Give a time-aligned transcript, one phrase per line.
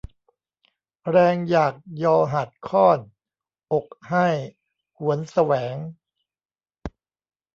[1.09, 2.99] แรงอยากยอหัตถ์ข้อน
[3.73, 4.27] อกให้
[4.97, 5.75] หวนแสวง